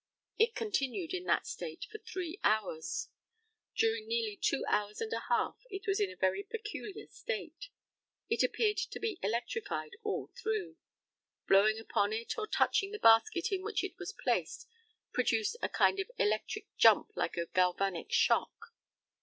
It 0.39 0.55
continued 0.55 1.13
in 1.13 1.25
that 1.25 1.45
state 1.45 1.85
for 1.91 1.99
three 1.99 2.39
hours. 2.43 3.09
During 3.75 4.07
nearly 4.07 4.35
two 4.35 4.65
hours 4.67 4.99
and 4.99 5.13
a 5.13 5.25
half 5.29 5.59
it 5.69 5.85
was 5.85 5.99
in 5.99 6.09
a 6.09 6.15
very 6.15 6.41
peculiar 6.41 7.05
state; 7.05 7.67
it 8.27 8.41
appeared 8.41 8.77
to 8.77 8.99
be 8.99 9.19
electrified 9.21 9.91
all 10.01 10.31
through; 10.35 10.77
blowing 11.47 11.77
upon 11.77 12.13
it 12.13 12.35
or 12.35 12.47
touching 12.47 12.89
the 12.89 12.97
basket 12.97 13.51
in 13.51 13.61
which 13.61 13.83
it 13.83 13.99
was 13.99 14.11
placed 14.11 14.67
produced 15.13 15.55
a 15.61 15.69
kind 15.69 15.99
of 15.99 16.09
electric 16.17 16.75
jump 16.77 17.11
like 17.15 17.37
a 17.37 17.45
galvanic 17.45 18.11
shock. 18.11 18.73